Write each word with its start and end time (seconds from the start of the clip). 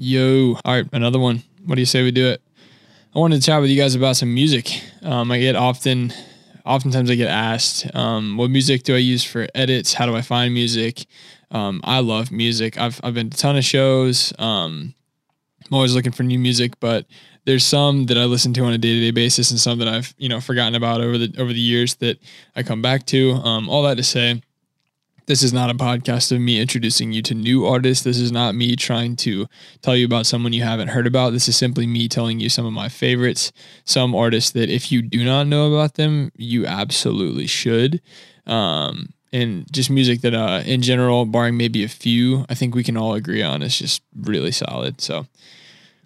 Yo. 0.00 0.56
All 0.64 0.74
right, 0.74 0.86
another 0.92 1.18
one. 1.18 1.42
What 1.66 1.74
do 1.74 1.80
you 1.80 1.86
say 1.86 2.04
we 2.04 2.12
do 2.12 2.28
it? 2.28 2.40
I 3.16 3.18
wanted 3.18 3.40
to 3.40 3.42
chat 3.44 3.60
with 3.60 3.68
you 3.68 3.76
guys 3.76 3.96
about 3.96 4.16
some 4.16 4.32
music. 4.32 4.80
Um, 5.02 5.32
I 5.32 5.40
get 5.40 5.56
often, 5.56 6.12
oftentimes 6.64 7.10
I 7.10 7.16
get 7.16 7.28
asked, 7.28 7.92
um, 7.96 8.36
what 8.36 8.48
music 8.48 8.84
do 8.84 8.94
I 8.94 8.98
use 8.98 9.24
for 9.24 9.48
edits? 9.56 9.94
How 9.94 10.06
do 10.06 10.14
I 10.14 10.22
find 10.22 10.54
music? 10.54 11.04
Um, 11.50 11.80
I 11.82 11.98
love 11.98 12.30
music. 12.30 12.78
I've, 12.78 13.00
I've 13.02 13.14
been 13.14 13.30
to 13.30 13.34
a 13.34 13.38
ton 13.38 13.56
of 13.56 13.64
shows. 13.64 14.32
Um, 14.38 14.94
I'm 15.66 15.74
always 15.74 15.96
looking 15.96 16.12
for 16.12 16.22
new 16.22 16.38
music, 16.38 16.78
but 16.78 17.04
there's 17.44 17.66
some 17.66 18.06
that 18.06 18.16
I 18.16 18.24
listen 18.26 18.54
to 18.54 18.64
on 18.66 18.72
a 18.72 18.78
day 18.78 18.94
to 18.94 19.00
day 19.00 19.10
basis 19.10 19.50
and 19.50 19.58
some 19.58 19.80
that 19.80 19.88
I've, 19.88 20.14
you 20.16 20.28
know, 20.28 20.40
forgotten 20.40 20.76
about 20.76 21.00
over 21.00 21.18
the, 21.18 21.34
over 21.38 21.52
the 21.52 21.58
years 21.58 21.96
that 21.96 22.20
I 22.54 22.62
come 22.62 22.82
back 22.82 23.04
to. 23.06 23.32
Um, 23.32 23.68
all 23.68 23.82
that 23.82 23.96
to 23.96 24.04
say, 24.04 24.42
this 25.28 25.42
is 25.42 25.52
not 25.52 25.68
a 25.68 25.74
podcast 25.74 26.32
of 26.32 26.40
me 26.40 26.58
introducing 26.58 27.12
you 27.12 27.20
to 27.20 27.34
new 27.34 27.66
artists. 27.66 28.02
This 28.02 28.18
is 28.18 28.32
not 28.32 28.54
me 28.54 28.74
trying 28.76 29.14
to 29.16 29.46
tell 29.82 29.94
you 29.94 30.06
about 30.06 30.24
someone 30.24 30.54
you 30.54 30.62
haven't 30.62 30.88
heard 30.88 31.06
about. 31.06 31.34
This 31.34 31.50
is 31.50 31.56
simply 31.56 31.86
me 31.86 32.08
telling 32.08 32.40
you 32.40 32.48
some 32.48 32.64
of 32.64 32.72
my 32.72 32.88
favorites, 32.88 33.52
some 33.84 34.14
artists 34.14 34.50
that 34.52 34.70
if 34.70 34.90
you 34.90 35.02
do 35.02 35.22
not 35.22 35.46
know 35.46 35.70
about 35.70 35.94
them, 35.94 36.32
you 36.34 36.64
absolutely 36.64 37.46
should. 37.46 38.00
Um, 38.46 39.10
and 39.30 39.70
just 39.70 39.90
music 39.90 40.22
that, 40.22 40.32
uh, 40.32 40.62
in 40.64 40.80
general, 40.80 41.26
barring 41.26 41.58
maybe 41.58 41.84
a 41.84 41.88
few, 41.88 42.46
I 42.48 42.54
think 42.54 42.74
we 42.74 42.82
can 42.82 42.96
all 42.96 43.12
agree 43.12 43.42
on 43.42 43.60
is 43.60 43.76
just 43.78 44.00
really 44.16 44.50
solid. 44.50 45.02
So, 45.02 45.26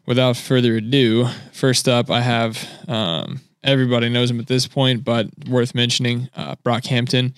without 0.05 0.37
further 0.37 0.79
ado, 0.79 1.29
first 1.53 1.89
up, 1.89 2.11
I 2.11 2.23
have 2.23 2.69
um, 2.89 3.41
everybody 3.65 4.09
knows 4.09 4.31
him 4.31 4.41
at 4.41 4.47
this 4.47 4.67
point, 4.67 5.05
but 5.05 5.29
worth 5.49 5.75
mentioning 5.75 6.29
uh, 6.37 6.57
Brockhampton. 6.65 7.35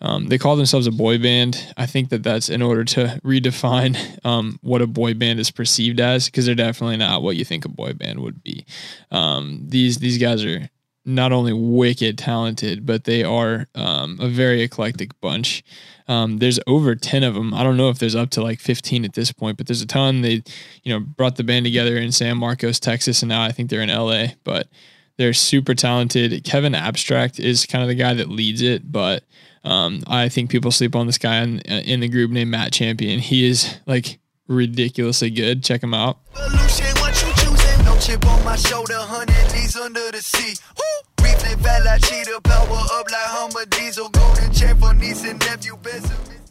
Um, 0.00 0.26
they 0.26 0.38
call 0.38 0.56
themselves 0.56 0.88
a 0.88 0.92
boy 0.92 1.18
band. 1.18 1.72
I 1.76 1.86
think 1.86 2.08
that 2.10 2.24
that's 2.24 2.48
in 2.48 2.60
order 2.60 2.84
to 2.84 3.20
redefine 3.24 3.96
um, 4.26 4.58
what 4.62 4.82
a 4.82 4.86
boy 4.86 5.14
band 5.14 5.38
is 5.38 5.50
perceived 5.50 6.00
as, 6.00 6.26
because 6.26 6.46
they're 6.46 6.54
definitely 6.54 6.96
not 6.96 7.22
what 7.22 7.36
you 7.36 7.44
think 7.44 7.64
a 7.64 7.68
boy 7.68 7.92
band 7.92 8.20
would 8.20 8.42
be. 8.42 8.66
Um, 9.10 9.62
these 9.68 9.98
these 9.98 10.18
guys 10.18 10.44
are 10.44 10.68
not 11.04 11.32
only 11.32 11.52
wicked 11.52 12.16
talented, 12.18 12.86
but 12.86 13.04
they 13.04 13.24
are 13.24 13.66
um, 13.74 14.18
a 14.20 14.28
very 14.28 14.62
eclectic 14.62 15.18
bunch. 15.20 15.64
Um, 16.06 16.38
there's 16.38 16.60
over 16.66 16.94
10 16.94 17.22
of 17.24 17.34
them. 17.34 17.54
I 17.54 17.62
don't 17.62 17.76
know 17.76 17.88
if 17.88 17.98
there's 17.98 18.14
up 18.14 18.30
to 18.30 18.42
like 18.42 18.60
15 18.60 19.04
at 19.04 19.14
this 19.14 19.32
point, 19.32 19.56
but 19.56 19.66
there's 19.66 19.82
a 19.82 19.86
ton. 19.86 20.22
They, 20.22 20.42
you 20.82 20.92
know, 20.92 21.00
brought 21.00 21.36
the 21.36 21.44
band 21.44 21.64
together 21.64 21.96
in 21.96 22.12
San 22.12 22.36
Marcos, 22.38 22.78
Texas, 22.78 23.22
and 23.22 23.28
now 23.28 23.42
I 23.42 23.50
think 23.50 23.70
they're 23.70 23.82
in 23.82 23.88
LA, 23.88 24.34
but 24.44 24.68
they're 25.16 25.32
super 25.32 25.74
talented. 25.74 26.44
Kevin 26.44 26.74
Abstract 26.74 27.38
is 27.38 27.66
kind 27.66 27.82
of 27.82 27.88
the 27.88 27.94
guy 27.94 28.14
that 28.14 28.28
leads 28.28 28.62
it, 28.62 28.90
but 28.90 29.24
um, 29.64 30.02
I 30.06 30.28
think 30.28 30.50
people 30.50 30.70
sleep 30.70 30.96
on 30.96 31.06
this 31.06 31.18
guy 31.18 31.42
in, 31.42 31.60
in 31.60 32.00
the 32.00 32.08
group 32.08 32.30
named 32.30 32.50
Matt 32.50 32.72
Champion. 32.72 33.20
He 33.20 33.48
is 33.48 33.78
like 33.86 34.18
ridiculously 34.48 35.30
good. 35.30 35.62
Check 35.62 35.82
him 35.82 35.94
out. 35.94 36.18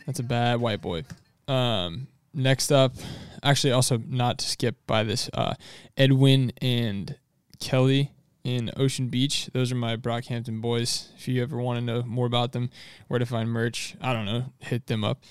That's 0.06 0.20
a 0.20 0.23
bad 0.23 0.62
white 0.62 0.81
boy. 0.81 1.03
Um, 1.48 2.08
next 2.34 2.72
up, 2.72 2.96
actually, 3.44 3.73
also 3.73 3.98
not 3.98 4.40
to 4.40 4.48
skip 4.48 4.75
by 4.88 5.03
this, 5.03 5.30
uh, 5.34 5.56
Edwin 5.98 6.53
and 6.62 7.18
Kelly 7.59 8.12
in 8.44 8.72
Ocean 8.75 9.08
Beach. 9.08 9.50
Those 9.53 9.72
are 9.72 9.75
my 9.75 9.95
Brockhampton 9.95 10.61
boys. 10.61 11.09
If 11.17 11.28
you 11.28 11.42
ever 11.42 11.58
want 11.58 11.80
to 11.80 11.86
know 11.86 12.03
more 12.03 12.25
about 12.25 12.52
them, 12.52 12.70
where 13.08 13.20
to 13.20 13.25
find 13.25 13.50
merch, 13.50 13.95
I 14.02 14.14
don't 14.14 14.25
know, 14.25 14.45
hit 14.59 14.88
them 14.88 15.03
up. 15.03 15.23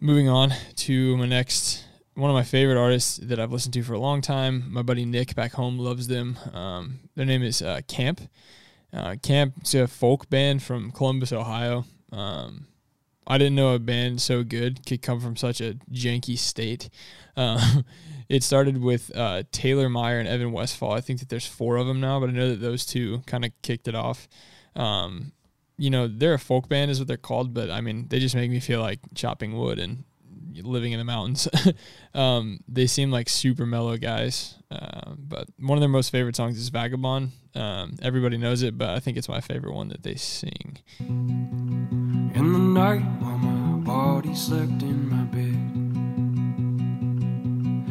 Moving 0.00 0.28
on 0.28 0.52
to 0.76 1.16
my 1.16 1.26
next 1.26 1.84
one 2.14 2.30
of 2.30 2.34
my 2.34 2.42
favorite 2.42 2.78
artists 2.78 3.18
that 3.18 3.38
I've 3.38 3.52
listened 3.52 3.74
to 3.74 3.82
for 3.82 3.92
a 3.92 3.98
long 3.98 4.22
time. 4.22 4.72
My 4.72 4.82
buddy 4.82 5.04
Nick 5.04 5.34
back 5.34 5.52
home 5.52 5.78
loves 5.78 6.06
them. 6.08 6.38
Um, 6.52 7.00
their 7.14 7.26
name 7.26 7.42
is 7.42 7.60
uh, 7.60 7.80
Caamp. 7.88 8.28
Uh, 8.92 9.16
Caamp 9.16 9.62
is 9.62 9.74
a 9.74 9.86
folk 9.86 10.30
band 10.30 10.62
from 10.62 10.90
Columbus, 10.92 11.32
Ohio. 11.32 11.84
Um, 12.12 12.66
I 13.26 13.38
didn't 13.38 13.56
know 13.56 13.74
a 13.74 13.78
band 13.78 14.22
so 14.22 14.44
good 14.44 14.86
could 14.86 15.02
come 15.02 15.20
from 15.20 15.36
such 15.36 15.60
a 15.60 15.74
janky 15.90 16.38
state. 16.38 16.88
Uh, 17.36 17.82
it 18.28 18.42
started 18.42 18.80
with 18.80 19.14
uh, 19.16 19.42
Taylor 19.52 19.88
Meier 19.88 20.18
and 20.18 20.28
Evan 20.28 20.52
Westfall. 20.52 20.92
I 20.92 21.00
think 21.00 21.20
that 21.20 21.28
there's 21.28 21.46
four 21.46 21.76
of 21.76 21.86
them 21.86 22.00
now, 22.00 22.20
but 22.20 22.28
I 22.28 22.32
know 22.32 22.50
that 22.50 22.60
those 22.60 22.86
two 22.86 23.22
kind 23.26 23.44
of 23.44 23.50
kicked 23.62 23.88
it 23.88 23.94
off. 23.94 24.28
Um, 24.74 25.32
you 25.78 25.90
know, 25.90 26.08
they're 26.08 26.34
a 26.34 26.38
folk 26.38 26.68
band, 26.68 26.90
is 26.90 26.98
what 26.98 27.08
they're 27.08 27.16
called, 27.16 27.52
but 27.52 27.70
I 27.70 27.80
mean, 27.80 28.08
they 28.08 28.18
just 28.18 28.34
make 28.34 28.50
me 28.50 28.60
feel 28.60 28.80
like 28.80 29.00
chopping 29.14 29.56
wood 29.56 29.78
and 29.78 30.04
living 30.62 30.92
in 30.92 30.98
the 30.98 31.04
mountains. 31.04 31.48
um, 32.14 32.60
they 32.68 32.86
seem 32.86 33.10
like 33.10 33.28
super 33.28 33.66
mellow 33.66 33.96
guys. 33.96 34.56
Uh, 34.70 35.12
but 35.18 35.48
one 35.58 35.76
of 35.76 35.80
their 35.80 35.88
most 35.88 36.10
favorite 36.10 36.36
songs 36.36 36.58
is 36.58 36.68
Vagabond. 36.68 37.32
Um, 37.54 37.96
everybody 38.02 38.36
knows 38.36 38.62
it, 38.62 38.76
but 38.76 38.90
I 38.90 39.00
think 39.00 39.16
it's 39.16 39.28
my 39.28 39.40
favorite 39.40 39.74
one 39.74 39.88
that 39.88 40.02
they 40.02 40.14
sing. 40.14 40.78
In 42.36 42.52
the 42.52 42.58
night 42.58 43.02
while 43.20 43.38
my 43.38 43.78
body 43.78 44.34
slept 44.34 44.82
in 44.82 45.08
my 45.08 45.24
bed, 45.24 45.56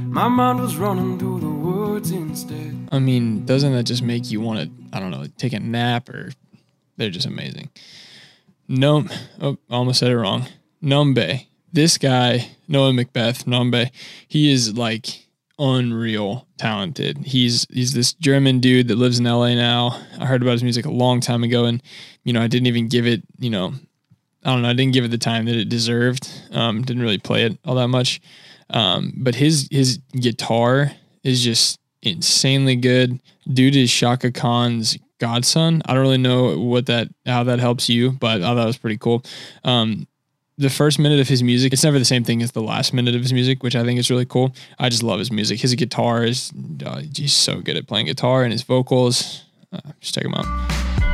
my 0.09 0.28
mind 0.28 0.59
was 0.61 0.78
running 0.78 1.19
through 1.19 1.41
the 1.41 1.50
woods 1.50 2.11
instead. 2.11 2.88
I 2.91 3.00
mean, 3.00 3.45
doesn't 3.45 3.73
that 3.73 3.83
just 3.83 4.03
make 4.03 4.31
you 4.31 4.39
want 4.39 4.59
to, 4.59 4.69
I 4.95 5.00
don't 5.00 5.11
know, 5.11 5.25
take 5.38 5.53
a 5.53 5.59
nap 5.59 6.07
or 6.09 6.31
they're 6.95 7.09
just 7.09 7.28
amazing. 7.28 7.69
No, 8.67 9.06
oh, 9.41 9.57
almost 9.69 10.00
said 10.00 10.11
it 10.11 10.17
wrong. 10.17 10.45
Nombe 10.81 11.45
this 11.75 11.97
guy, 11.97 12.51
Noah 12.67 12.91
McBeth, 12.91 13.44
Nombe, 13.44 13.91
he 14.27 14.51
is 14.51 14.77
like 14.77 15.27
unreal 15.59 16.47
talented. 16.57 17.17
He's 17.25 17.67
he's 17.72 17.94
this 17.94 18.13
German 18.13 18.59
dude 18.59 18.88
that 18.88 18.95
lives 18.95 19.19
in 19.19 19.25
LA 19.25 19.53
now. 19.56 20.01
I 20.19 20.25
heard 20.25 20.41
about 20.41 20.53
his 20.53 20.63
music 20.63 20.85
a 20.85 20.91
long 20.91 21.19
time 21.19 21.44
ago, 21.44 21.66
and 21.66 21.83
you 22.23 22.33
know 22.33 22.41
I 22.41 22.47
didn't 22.47 22.67
even 22.67 22.88
give 22.88 23.06
it. 23.06 23.23
You 23.38 23.50
know, 23.50 23.73
I 24.45 24.51
don't 24.51 24.61
know. 24.61 24.69
I 24.69 24.73
didn't 24.73 24.94
give 24.94 25.03
it 25.03 25.11
the 25.11 25.17
time 25.17 25.45
that 25.45 25.56
it 25.56 25.69
deserved. 25.69 26.29
Um, 26.51 26.83
didn't 26.83 27.01
really 27.01 27.17
play 27.17 27.45
it 27.45 27.57
all 27.66 27.75
that 27.75 27.88
much. 27.88 28.22
Um, 28.69 29.13
but 29.17 29.35
his 29.35 29.67
his 29.72 29.97
guitar 30.13 30.91
is 31.23 31.44
just 31.44 31.79
insanely 32.01 32.75
good. 32.75 33.19
Dude 33.51 33.75
is 33.75 33.91
Chaka 33.91 34.31
Khan's 34.31 34.97
godson. 35.19 35.81
I 35.85 35.94
don't 35.94 36.03
really 36.03 36.17
know 36.17 36.57
what 36.59 36.85
that 36.85 37.09
how 37.25 37.44
that 37.44 37.59
helps 37.59 37.89
you, 37.89 38.11
but 38.11 38.38
I 38.38 38.39
thought 38.39 38.56
that 38.56 38.66
was 38.66 38.78
pretty 38.78 38.97
cool. 38.97 39.23
Um, 39.63 40.07
the 40.57 40.69
first 40.69 41.00
minute 41.00 41.19
of 41.19 41.27
his 41.27 41.44
music, 41.44 41.73
it's 41.73 41.83
never 41.83 42.00
the 42.00 42.06
same 42.06 42.23
thing 42.23 42.41
as 42.41 42.51
the 42.53 42.62
last 42.62 42.94
minute 42.94 43.16
of 43.16 43.22
his 43.22 43.33
music, 43.33 43.62
which 43.62 43.75
I 43.75 43.83
think 43.83 44.00
is 44.00 44.09
really 44.09 44.25
cool. 44.25 44.56
I 44.79 44.89
just 44.89 45.03
love 45.03 45.19
his 45.19 45.31
music. 45.31 45.59
His 45.59 45.75
guitar 45.75 46.23
is, 46.23 46.53
uh, 46.85 47.01
he's 47.13 47.33
so 47.33 47.59
good 47.59 47.75
at 47.75 47.88
playing 47.88 48.06
guitar 48.06 48.44
and 48.44 48.53
his 48.53 48.63
vocals. 48.63 49.44
Uh, 49.73 49.81
just 50.00 50.16
check 50.16 50.23
him 50.23 50.33
out. 50.33 51.05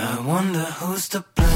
I 0.00 0.20
wonder 0.24 0.60
who's 0.60 1.08
to 1.08 1.24
blame 1.34 1.48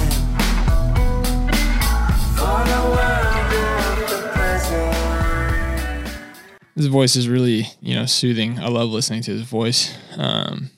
His 6.74 6.86
voice 6.86 7.14
is 7.14 7.28
really, 7.28 7.68
you 7.80 7.94
know, 7.94 8.06
soothing. 8.06 8.58
I 8.58 8.66
love 8.66 8.88
listening 8.88 9.22
to 9.22 9.30
his 9.30 9.42
voice. 9.42 9.96
Um, 10.16 10.70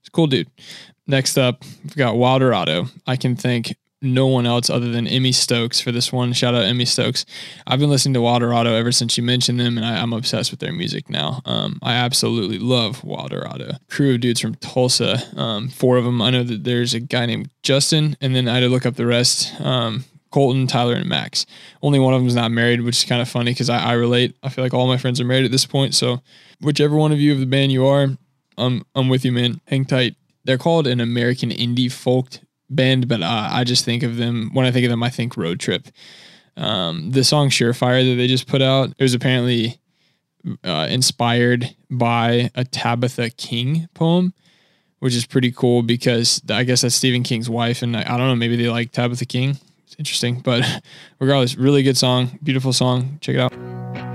it's 0.00 0.10
cool 0.10 0.26
dude. 0.26 0.50
Next 1.06 1.38
up, 1.38 1.64
we've 1.84 1.96
got 1.96 2.16
Wilderado. 2.16 2.90
I 3.06 3.16
can 3.16 3.34
thank 3.34 3.74
no 4.02 4.26
one 4.26 4.46
else 4.46 4.68
other 4.68 4.90
than 4.90 5.06
Emmy 5.06 5.32
Stokes 5.32 5.80
for 5.80 5.92
this 5.92 6.12
one. 6.12 6.32
Shout 6.32 6.54
out 6.54 6.64
Emmy 6.64 6.84
Stokes. 6.84 7.24
I've 7.66 7.78
been 7.78 7.90
listening 7.90 8.14
to 8.14 8.20
Wilderado 8.20 8.78
ever 8.78 8.92
since 8.92 9.16
you 9.16 9.22
mentioned 9.22 9.60
them, 9.60 9.76
and 9.76 9.86
I, 9.86 10.02
am 10.02 10.12
obsessed 10.12 10.50
with 10.50 10.60
their 10.60 10.72
music 10.72 11.08
now. 11.08 11.40
Um, 11.44 11.78
I 11.82 11.94
absolutely 11.94 12.58
love 12.58 13.02
Wilderado. 13.02 13.78
Crew 13.88 14.14
of 14.14 14.20
dudes 14.20 14.40
from 14.40 14.56
Tulsa, 14.56 15.18
um, 15.38 15.68
four 15.68 15.96
of 15.96 16.04
them. 16.04 16.20
I 16.20 16.30
know 16.30 16.42
that 16.42 16.64
there's 16.64 16.94
a 16.94 17.00
guy 17.00 17.26
named 17.26 17.50
Justin, 17.62 18.16
and 18.20 18.34
then 18.34 18.48
I 18.48 18.54
had 18.54 18.60
to 18.60 18.68
look 18.68 18.86
up 18.86 18.96
the 18.96 19.06
rest. 19.06 19.60
Um, 19.60 20.04
Colton, 20.30 20.66
Tyler, 20.66 20.94
and 20.94 21.08
Max. 21.08 21.44
Only 21.82 21.98
one 21.98 22.14
of 22.14 22.20
them 22.20 22.28
is 22.28 22.34
not 22.34 22.50
married, 22.50 22.80
which 22.80 22.98
is 22.98 23.04
kind 23.04 23.20
of 23.20 23.28
funny 23.28 23.52
because 23.52 23.68
I, 23.68 23.78
I 23.78 23.92
relate. 23.92 24.34
I 24.42 24.48
feel 24.48 24.64
like 24.64 24.74
all 24.74 24.86
my 24.86 24.96
friends 24.96 25.20
are 25.20 25.24
married 25.24 25.44
at 25.44 25.50
this 25.50 25.66
point. 25.66 25.94
So, 25.94 26.22
whichever 26.60 26.96
one 26.96 27.12
of 27.12 27.20
you 27.20 27.32
of 27.32 27.40
the 27.40 27.46
band 27.46 27.70
you 27.70 27.86
are, 27.86 28.08
I'm 28.56 28.82
I'm 28.94 29.08
with 29.08 29.24
you, 29.24 29.32
man. 29.32 29.60
Hang 29.66 29.84
tight 29.84 30.16
they're 30.44 30.58
called 30.58 30.86
an 30.86 31.00
American 31.00 31.50
indie 31.50 31.90
folk 31.90 32.38
band, 32.74 33.08
but 33.08 33.22
uh, 33.22 33.48
I 33.50 33.64
just 33.64 33.84
think 33.84 34.02
of 34.02 34.16
them 34.16 34.50
when 34.52 34.66
I 34.66 34.70
think 34.70 34.84
of 34.84 34.90
them, 34.90 35.02
I 35.02 35.10
think 35.10 35.36
road 35.36 35.60
trip. 35.60 35.88
Um, 36.56 37.10
the 37.10 37.24
song 37.24 37.48
Surefire 37.48 38.08
that 38.08 38.16
they 38.16 38.26
just 38.26 38.46
put 38.46 38.60
out, 38.60 38.90
it 38.98 39.02
was 39.02 39.14
apparently 39.14 39.80
uh, 40.64 40.86
inspired 40.90 41.74
by 41.90 42.50
a 42.54 42.64
Tabitha 42.64 43.30
King 43.30 43.88
poem, 43.94 44.34
which 44.98 45.14
is 45.14 45.26
pretty 45.26 45.52
cool 45.52 45.82
because 45.82 46.42
I 46.50 46.64
guess 46.64 46.82
that's 46.82 46.94
Stephen 46.94 47.22
King's 47.22 47.48
wife, 47.48 47.82
and 47.82 47.96
I, 47.96 48.02
I 48.02 48.18
don't 48.18 48.28
know, 48.28 48.36
maybe 48.36 48.56
they 48.56 48.68
like 48.68 48.92
Tabitha 48.92 49.26
King. 49.26 49.58
It's 49.86 49.96
interesting, 49.98 50.40
but 50.40 50.64
regardless, 51.18 51.56
really 51.56 51.82
good 51.82 51.96
song, 51.96 52.38
beautiful 52.42 52.72
song. 52.72 53.18
Check 53.20 53.36
it 53.36 53.40
out. 53.40 54.11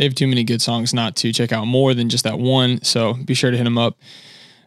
They 0.00 0.06
have 0.06 0.14
too 0.14 0.26
many 0.26 0.44
good 0.44 0.62
songs 0.62 0.94
not 0.94 1.14
to 1.14 1.30
check 1.30 1.52
out 1.52 1.66
more 1.66 1.92
than 1.92 2.08
just 2.08 2.24
that 2.24 2.38
one. 2.38 2.82
So 2.82 3.12
be 3.12 3.34
sure 3.34 3.50
to 3.50 3.56
hit 3.58 3.64
them 3.64 3.76
up. 3.76 3.98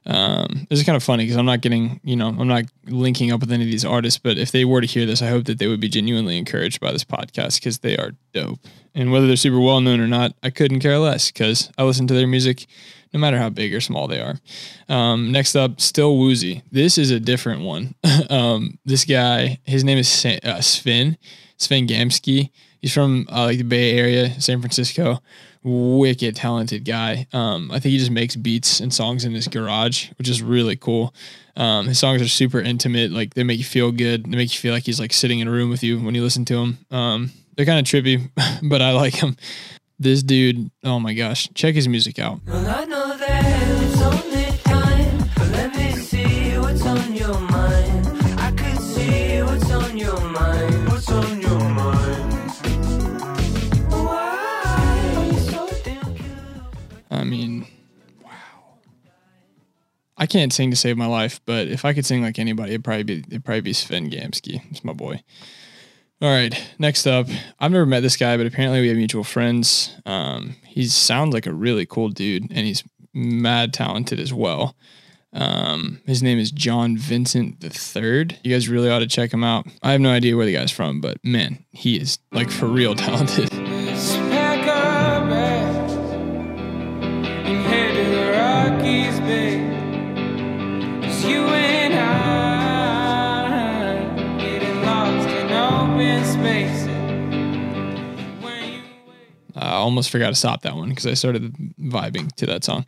Um, 0.05 0.67
this 0.69 0.77
is 0.77 0.85
kind 0.85 0.95
of 0.95 1.01
funny 1.01 1.23
because 1.23 1.37
I'm 1.37 1.45
not 1.47 1.61
getting, 1.61 1.99
you 2.03 2.15
know, 2.15 2.27
I'm 2.27 2.47
not 2.47 2.65
linking 2.85 3.31
up 3.31 3.39
with 3.39 3.51
any 3.51 3.63
of 3.63 3.71
these 3.71 3.83
artists, 3.83 4.19
but 4.19 4.37
if 4.37 4.51
they 4.51 4.63
were 4.63 4.79
to 4.79 4.85
hear 4.85 5.07
this, 5.07 5.23
I 5.23 5.29
hope 5.29 5.45
that 5.45 5.57
they 5.57 5.65
would 5.65 5.79
be 5.79 5.89
genuinely 5.89 6.37
encouraged 6.37 6.79
by 6.79 6.91
this 6.91 7.03
podcast 7.03 7.55
because 7.55 7.79
they 7.79 7.97
are 7.97 8.11
dope. 8.31 8.59
And 8.93 9.11
whether 9.11 9.25
they're 9.25 9.35
super 9.35 9.59
well 9.59 9.81
known 9.81 9.99
or 9.99 10.07
not, 10.07 10.35
I 10.43 10.51
couldn't 10.51 10.81
care 10.81 10.99
less 10.99 11.31
because 11.31 11.71
I 11.79 11.83
listen 11.83 12.05
to 12.05 12.13
their 12.13 12.27
music 12.27 12.67
no 13.11 13.19
matter 13.19 13.39
how 13.39 13.49
big 13.49 13.73
or 13.73 13.81
small 13.81 14.07
they 14.07 14.21
are. 14.21 14.35
Um, 14.87 15.31
next 15.31 15.55
up, 15.55 15.81
Still 15.81 16.15
Woozy. 16.15 16.61
This 16.71 16.99
is 16.99 17.09
a 17.09 17.19
different 17.19 17.61
one. 17.61 17.95
um, 18.29 18.77
this 18.85 19.03
guy, 19.03 19.57
his 19.63 19.83
name 19.83 19.97
is 19.97 20.25
uh, 20.25 20.61
Sven, 20.61 21.17
Sven 21.57 21.87
Gamsky. 21.87 22.51
He's 22.83 22.93
from 22.93 23.27
uh, 23.31 23.45
like 23.45 23.59
the 23.59 23.63
Bay 23.63 23.97
Area, 23.97 24.39
San 24.41 24.59
Francisco 24.59 25.19
wicked 25.63 26.35
talented 26.35 26.83
guy. 26.83 27.25
Um, 27.31 27.71
I 27.71 27.79
think 27.79 27.93
he 27.93 27.97
just 27.97 28.11
makes 28.11 28.35
beats 28.35 28.81
and 28.81 28.93
songs 28.93 29.23
in 29.23 29.31
his 29.31 29.47
garage, 29.47 30.09
which 30.17 30.27
is 30.27 30.41
really 30.41 30.75
cool. 30.75 31.13
Um, 31.55 31.87
his 31.87 31.97
songs 31.97 32.21
are 32.21 32.27
super 32.27 32.59
intimate, 32.59 33.11
like 33.11 33.35
they 33.35 33.43
make 33.43 33.59
you 33.59 33.63
feel 33.63 33.91
good. 33.91 34.25
They 34.25 34.35
make 34.35 34.53
you 34.53 34.59
feel 34.59 34.73
like 34.73 34.83
he's 34.83 34.99
like 34.99 35.13
sitting 35.13 35.39
in 35.39 35.47
a 35.47 35.51
room 35.51 35.69
with 35.69 35.81
you 35.81 35.97
when 36.01 36.13
you 36.15 36.23
listen 36.23 36.43
to 36.45 36.55
them. 36.55 36.77
Um, 36.91 37.31
they're 37.55 37.65
kind 37.65 37.79
of 37.79 37.85
trippy, 37.85 38.29
but 38.69 38.81
I 38.81 38.91
like 38.91 39.15
him. 39.15 39.37
This 39.97 40.21
dude, 40.21 40.69
oh 40.83 40.99
my 40.99 41.13
gosh, 41.13 41.49
check 41.53 41.75
his 41.75 41.87
music 41.87 42.19
out. 42.19 42.41
I 42.49 42.83
can't 60.33 60.51
sing 60.51 60.71
to 60.71 60.75
save 60.75 60.97
my 60.97 61.05
life, 61.05 61.39
but 61.45 61.67
if 61.67 61.85
I 61.85 61.93
could 61.93 62.07
sing 62.07 62.23
like 62.23 62.39
anybody, 62.39 62.71
it'd 62.71 62.83
probably 62.83 63.03
be 63.03 63.19
it'd 63.19 63.45
probably 63.45 63.61
be 63.61 63.71
Sven 63.71 64.09
Gamsky. 64.09 64.61
It's 64.71 64.83
my 64.83 64.93
boy. 64.93 65.21
All 66.21 66.29
right, 66.29 66.59
next 66.79 67.05
up, 67.05 67.27
I've 67.59 67.71
never 67.71 67.85
met 67.85 67.99
this 67.99 68.17
guy, 68.17 68.35
but 68.37 68.47
apparently 68.47 68.81
we 68.81 68.87
have 68.87 68.97
mutual 68.97 69.23
friends. 69.23 69.93
Um, 70.05 70.55
he 70.65 70.85
sounds 70.85 71.33
like 71.33 71.45
a 71.45 71.53
really 71.53 71.85
cool 71.85 72.09
dude, 72.09 72.43
and 72.43 72.65
he's 72.65 72.83
mad 73.13 73.73
talented 73.73 74.19
as 74.19 74.33
well. 74.33 74.75
Um, 75.33 76.01
his 76.05 76.23
name 76.23 76.39
is 76.39 76.51
John 76.51 76.97
Vincent 76.97 77.59
the 77.59 77.69
Third. 77.69 78.39
You 78.43 78.53
guys 78.53 78.69
really 78.69 78.89
ought 78.89 78.99
to 78.99 79.07
check 79.07 79.33
him 79.33 79.43
out. 79.43 79.67
I 79.83 79.91
have 79.91 80.01
no 80.01 80.11
idea 80.11 80.35
where 80.35 80.45
the 80.45 80.53
guy's 80.53 80.71
from, 80.71 80.99
but 80.99 81.17
man, 81.23 81.63
he 81.71 81.97
is 81.97 82.17
like 82.31 82.49
for 82.49 82.67
real 82.67 82.95
talented. 82.95 83.51
I 99.55 99.71
almost 99.71 100.09
forgot 100.09 100.29
to 100.29 100.35
stop 100.35 100.61
that 100.63 100.75
one 100.75 100.89
because 100.89 101.05
I 101.05 101.13
started 101.13 101.53
vibing 101.79 102.33
to 102.35 102.45
that 102.47 102.63
song. 102.63 102.85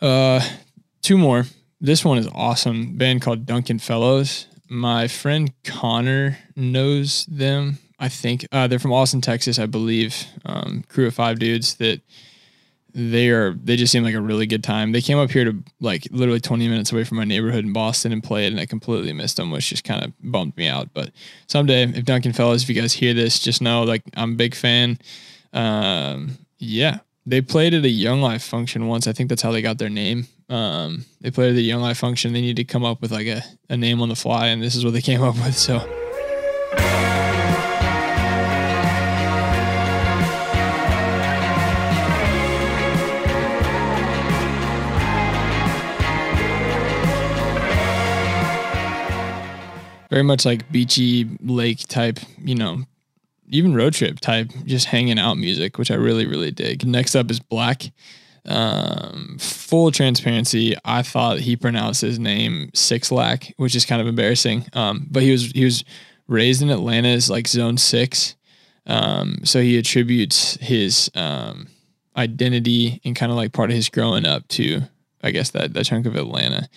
Uh, 0.00 0.40
two 1.02 1.18
more. 1.18 1.44
This 1.80 2.04
one 2.04 2.18
is 2.18 2.28
awesome. 2.34 2.96
Band 2.96 3.22
called 3.22 3.46
Duncan 3.46 3.78
Fellows. 3.78 4.46
My 4.68 5.08
friend 5.08 5.52
Connor 5.64 6.38
knows 6.56 7.26
them. 7.26 7.78
I 7.98 8.08
think 8.08 8.46
uh, 8.50 8.66
they're 8.66 8.78
from 8.78 8.92
Austin, 8.92 9.20
Texas, 9.20 9.58
I 9.58 9.66
believe. 9.66 10.26
Um, 10.44 10.84
crew 10.88 11.06
of 11.06 11.14
five 11.14 11.38
dudes 11.38 11.74
that 11.76 12.00
they 12.94 13.28
are. 13.28 13.54
They 13.54 13.76
just 13.76 13.92
seem 13.92 14.04
like 14.04 14.14
a 14.14 14.20
really 14.20 14.46
good 14.46 14.64
time. 14.64 14.92
They 14.92 15.00
came 15.00 15.18
up 15.18 15.30
here 15.30 15.44
to 15.44 15.62
like 15.80 16.06
literally 16.10 16.40
20 16.40 16.68
minutes 16.68 16.92
away 16.92 17.04
from 17.04 17.18
my 17.18 17.24
neighborhood 17.24 17.64
in 17.64 17.72
Boston 17.72 18.12
and 18.12 18.22
played, 18.22 18.52
and 18.52 18.60
I 18.60 18.66
completely 18.66 19.12
missed 19.12 19.36
them, 19.36 19.50
which 19.50 19.68
just 19.68 19.84
kind 19.84 20.04
of 20.04 20.12
bummed 20.20 20.56
me 20.56 20.68
out. 20.68 20.88
But 20.94 21.10
someday, 21.46 21.82
if 21.84 22.04
Duncan 22.04 22.32
Fellows, 22.32 22.62
if 22.62 22.68
you 22.68 22.80
guys 22.80 22.92
hear 22.92 23.12
this, 23.12 23.38
just 23.38 23.60
know 23.60 23.82
like 23.82 24.02
I'm 24.16 24.32
a 24.32 24.36
big 24.36 24.54
fan. 24.54 24.98
Um, 25.54 26.36
yeah, 26.58 26.98
they 27.24 27.40
played 27.40 27.74
at 27.74 27.84
a 27.84 27.88
Young 27.88 28.20
Life 28.20 28.42
function 28.42 28.88
once. 28.88 29.06
I 29.06 29.12
think 29.12 29.28
that's 29.28 29.42
how 29.42 29.52
they 29.52 29.62
got 29.62 29.78
their 29.78 29.88
name. 29.88 30.26
Um, 30.48 31.06
they 31.20 31.30
played 31.30 31.50
at 31.50 31.54
the 31.54 31.62
Young 31.62 31.80
Life 31.80 31.98
function. 31.98 32.32
They 32.32 32.40
needed 32.40 32.66
to 32.66 32.72
come 32.72 32.84
up 32.84 33.00
with 33.00 33.12
like 33.12 33.28
a, 33.28 33.42
a 33.70 33.76
name 33.76 34.02
on 34.02 34.08
the 34.08 34.16
fly, 34.16 34.48
and 34.48 34.62
this 34.62 34.74
is 34.74 34.84
what 34.84 34.92
they 34.92 35.00
came 35.00 35.22
up 35.22 35.36
with. 35.36 35.56
So. 35.56 35.78
Very 50.10 50.22
much 50.22 50.44
like 50.44 50.70
beachy 50.70 51.28
lake 51.40 51.88
type, 51.88 52.20
you 52.38 52.54
know, 52.54 52.84
even 53.48 53.74
road 53.74 53.94
trip 53.94 54.20
type, 54.20 54.50
just 54.64 54.86
hanging 54.86 55.18
out 55.18 55.36
music, 55.36 55.78
which 55.78 55.90
I 55.90 55.94
really, 55.94 56.26
really 56.26 56.50
dig. 56.50 56.86
Next 56.86 57.14
up 57.14 57.30
is 57.30 57.40
Black. 57.40 57.92
Um, 58.46 59.38
full 59.40 59.90
transparency, 59.90 60.76
I 60.84 61.02
thought 61.02 61.40
he 61.40 61.56
pronounced 61.56 62.02
his 62.02 62.18
name 62.18 62.70
Six 62.74 63.10
Lack, 63.10 63.54
which 63.56 63.74
is 63.74 63.86
kind 63.86 64.02
of 64.02 64.06
embarrassing. 64.06 64.66
Um, 64.74 65.06
but 65.10 65.22
he 65.22 65.30
was 65.30 65.50
he 65.52 65.64
was 65.64 65.82
raised 66.28 66.60
in 66.60 66.70
Atlanta 66.70 67.08
as 67.08 67.30
like 67.30 67.48
Zone 67.48 67.78
Six, 67.78 68.36
um, 68.86 69.38
so 69.44 69.62
he 69.62 69.78
attributes 69.78 70.58
his 70.60 71.10
um, 71.14 71.68
identity 72.16 73.00
and 73.04 73.16
kind 73.16 73.32
of 73.32 73.36
like 73.36 73.52
part 73.52 73.70
of 73.70 73.76
his 73.76 73.88
growing 73.88 74.26
up 74.26 74.46
to, 74.48 74.82
I 75.22 75.30
guess 75.30 75.50
that 75.52 75.72
that 75.72 75.86
chunk 75.86 76.04
of 76.04 76.14
Atlanta. 76.14 76.68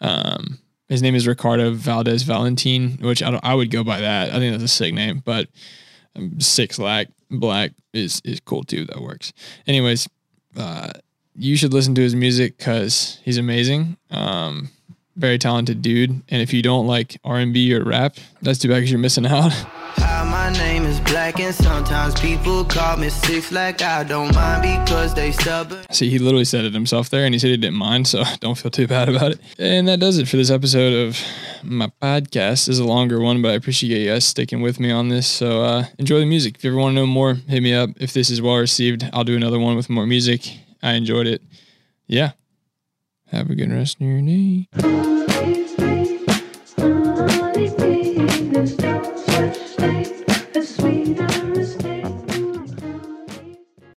Um, 0.00 0.60
his 0.88 1.02
name 1.02 1.16
is 1.16 1.26
Ricardo 1.26 1.72
Valdez 1.72 2.22
Valentin, 2.22 2.98
which 3.00 3.22
I, 3.24 3.38
I 3.42 3.54
would 3.54 3.72
go 3.72 3.82
by 3.82 4.00
that. 4.00 4.32
I 4.32 4.38
think 4.38 4.52
that's 4.52 4.72
a 4.72 4.74
sick 4.74 4.94
name, 4.94 5.20
but 5.24 5.48
six 6.38 6.78
lack 6.78 7.08
black 7.30 7.72
is 7.92 8.20
is 8.24 8.40
cool 8.40 8.64
too. 8.64 8.84
That 8.86 9.00
works. 9.00 9.32
Anyways, 9.66 10.08
uh, 10.56 10.92
you 11.34 11.56
should 11.56 11.72
listen 11.72 11.94
to 11.94 12.02
his 12.02 12.14
music 12.14 12.58
because 12.58 13.20
he's 13.24 13.38
amazing. 13.38 13.96
Um, 14.10 14.70
very 15.16 15.38
talented 15.38 15.82
dude. 15.82 16.10
And 16.28 16.42
if 16.42 16.52
you 16.52 16.62
don't 16.62 16.86
like 16.86 17.18
R 17.24 17.38
and 17.38 17.52
B 17.52 17.74
or 17.74 17.82
rap, 17.84 18.16
that's 18.40 18.58
too 18.58 18.68
bad 18.68 18.76
because 18.76 18.90
you're 18.90 19.00
missing 19.00 19.26
out. 19.36 19.52
my 19.98 20.52
name 20.52 20.84
is 20.84 21.00
black 21.00 21.40
and 21.40 21.54
sometimes 21.54 22.18
people 22.20 22.64
call 22.64 22.96
me 22.96 23.08
six 23.08 23.50
like 23.50 23.82
I 23.82 24.04
don't 24.04 24.34
mind 24.34 24.62
because 24.84 25.14
they 25.14 25.32
stubborn. 25.32 25.84
See, 25.90 26.08
he 26.08 26.18
literally 26.18 26.44
said 26.44 26.64
it 26.64 26.72
himself 26.72 27.10
there 27.10 27.24
and 27.24 27.34
he 27.34 27.38
said 27.38 27.50
he 27.50 27.56
didn't 27.56 27.76
mind, 27.76 28.06
so 28.06 28.22
don't 28.40 28.56
feel 28.56 28.70
too 28.70 28.86
bad 28.86 29.08
about 29.08 29.32
it. 29.32 29.40
And 29.58 29.88
that 29.88 29.98
does 30.00 30.18
it 30.18 30.28
for 30.28 30.36
this 30.36 30.50
episode 30.50 30.92
of 30.92 31.18
my 31.62 31.90
podcast. 32.02 32.68
Is 32.68 32.78
a 32.78 32.84
longer 32.84 33.20
one, 33.20 33.42
but 33.42 33.52
I 33.52 33.54
appreciate 33.54 34.00
you 34.00 34.10
guys 34.10 34.24
sticking 34.24 34.60
with 34.60 34.80
me 34.80 34.90
on 34.90 35.08
this. 35.08 35.26
So 35.26 35.62
uh, 35.62 35.84
enjoy 35.98 36.20
the 36.20 36.26
music. 36.26 36.56
If 36.56 36.64
you 36.64 36.70
ever 36.70 36.78
want 36.78 36.92
to 36.92 37.00
know 37.00 37.06
more, 37.06 37.34
hit 37.34 37.62
me 37.62 37.74
up. 37.74 37.90
If 37.98 38.12
this 38.12 38.30
is 38.30 38.40
well 38.42 38.56
received, 38.56 39.08
I'll 39.12 39.24
do 39.24 39.36
another 39.36 39.58
one 39.58 39.76
with 39.76 39.90
more 39.90 40.06
music. 40.06 40.58
I 40.82 40.92
enjoyed 40.92 41.26
it. 41.26 41.42
Yeah. 42.06 42.32
Have 43.26 43.50
a 43.50 43.54
good 43.54 43.70
rest 43.70 44.00
of 44.00 44.06
your 44.06 44.22
day. 44.22 45.17